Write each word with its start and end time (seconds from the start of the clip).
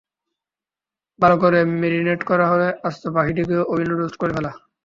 ভালো 1.19 1.35
করে 1.43 1.59
মেরিনেড 1.81 2.21
করা 2.29 2.45
হলে 2.51 2.67
আস্ত 2.87 3.03
পাখিটিকে 3.15 3.57
ওভেনে 3.71 3.95
রোস্ট 3.95 4.15
করে 4.21 4.31
ফেলা। 4.35 4.51